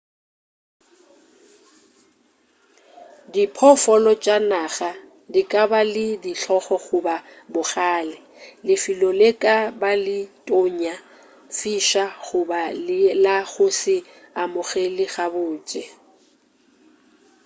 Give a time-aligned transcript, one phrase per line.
[3.33, 4.91] diphoofolo tša naga
[5.33, 7.15] di ka ba le dihlong goba
[7.53, 8.17] bogale
[8.67, 10.95] lefelo le ka ba le tonya
[11.57, 13.97] fiša goba e le la go se
[14.41, 15.81] amogele gabotse